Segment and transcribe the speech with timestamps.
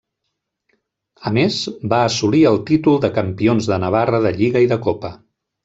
[1.31, 1.57] A més,
[1.91, 5.17] va assolir el títol de Campions de Navarra de lliga i de copa.